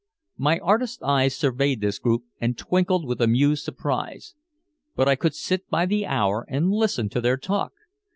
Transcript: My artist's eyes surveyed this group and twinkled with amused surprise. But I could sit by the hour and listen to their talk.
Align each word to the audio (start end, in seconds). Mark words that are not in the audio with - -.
My 0.39 0.57
artist's 0.57 0.99
eyes 1.03 1.35
surveyed 1.35 1.79
this 1.79 1.99
group 1.99 2.23
and 2.39 2.57
twinkled 2.57 3.05
with 3.07 3.21
amused 3.21 3.63
surprise. 3.63 4.33
But 4.95 5.07
I 5.07 5.13
could 5.13 5.35
sit 5.35 5.69
by 5.69 5.85
the 5.85 6.07
hour 6.07 6.43
and 6.49 6.71
listen 6.71 7.07
to 7.09 7.21
their 7.21 7.37
talk. 7.37 7.73